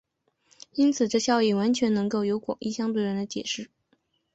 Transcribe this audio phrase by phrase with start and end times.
[0.73, 3.69] 因此这效应完全能够由广义相对论来解释。